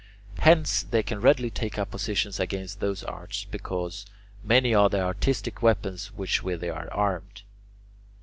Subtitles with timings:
[0.39, 4.07] Hence they can readily take up positions against those arts because
[4.43, 7.43] many are the artistic weapons with which they are armed.